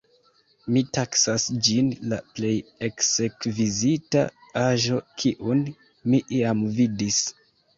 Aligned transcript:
Mi 0.75 0.81
taksas 0.97 1.43
ĝin 1.67 1.91
la 2.13 2.19
plej 2.37 2.53
ekskvizita 2.87 4.25
aĵo 4.65 4.99
kiun 5.21 5.63
mi 6.11 6.23
iam 6.41 6.65
vidis. 6.81 7.25